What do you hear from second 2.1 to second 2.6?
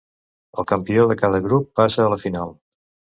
la final.